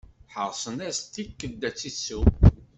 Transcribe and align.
Herrsen-as-d 0.33 1.09
tikedt 1.13 1.67
ad 1.67 1.75
tt-isew. 1.75 2.21